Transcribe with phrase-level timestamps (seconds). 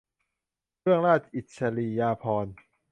[0.79, 2.55] เครื่องราชอิสริยาภรณ์